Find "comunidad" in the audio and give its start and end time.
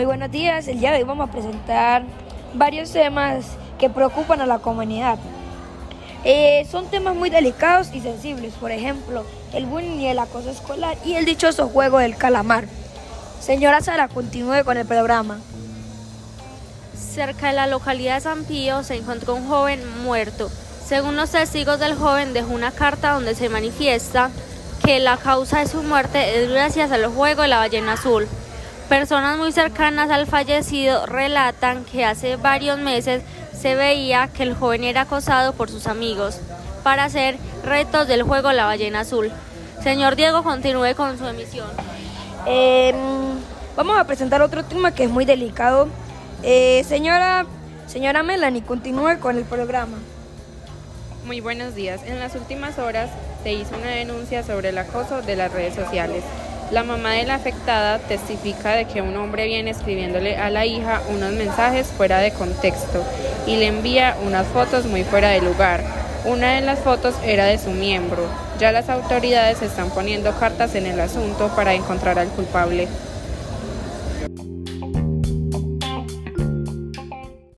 4.58-5.18